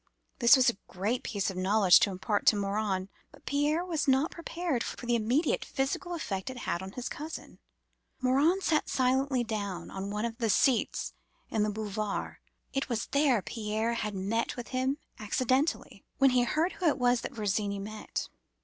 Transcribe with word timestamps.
This 0.39 0.55
was 0.55 0.67
a 0.67 0.79
great 0.87 1.21
piece 1.21 1.51
of 1.51 1.57
knowledge 1.57 1.99
to 1.99 2.09
impart 2.09 2.47
to 2.47 2.55
Morin. 2.55 3.07
But 3.31 3.45
Pierre 3.45 3.85
was 3.85 4.07
not 4.07 4.31
prepared 4.31 4.83
for 4.83 5.05
the 5.05 5.13
immediate 5.13 5.63
physical 5.63 6.15
effect 6.15 6.49
it 6.49 6.57
had 6.57 6.81
on 6.81 6.93
his 6.93 7.07
cousin. 7.07 7.59
Morin 8.19 8.61
sat 8.61 8.89
suddenly 8.89 9.43
down 9.43 9.91
on 9.91 10.09
one 10.09 10.25
of 10.25 10.39
the 10.39 10.49
seats 10.49 11.13
in 11.51 11.61
the 11.61 11.69
Boulevards—it 11.69 12.89
was 12.89 13.05
there 13.11 13.43
Pierre 13.43 13.93
had 13.93 14.15
met 14.15 14.55
with 14.57 14.69
him 14.69 14.97
accidentally—when 15.19 16.31
he 16.31 16.45
heard 16.45 16.71
who 16.71 16.87
it 16.87 16.97
was 16.97 17.21
that 17.21 17.35
Virginie 17.35 17.77
met. 17.77 18.27